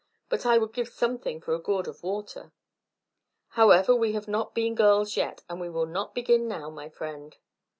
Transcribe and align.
But 0.29 0.47
I 0.47 0.57
would 0.57 0.73
give 0.73 0.87
something 0.87 1.41
for 1.41 1.53
a 1.53 1.59
gourd 1.61 1.87
of 1.87 2.01
water. 2.01 2.53
However, 3.49 3.95
we 3.95 4.13
have 4.13 4.27
not 4.27 4.55
been 4.55 4.73
girls 4.73 5.15
yet, 5.15 5.43
and 5.47 5.61
we 5.61 5.69
will 5.69 5.85
not 5.85 6.15
begin 6.15 6.47
now, 6.47 6.71
my 6.71 6.89
friend." 6.89 7.37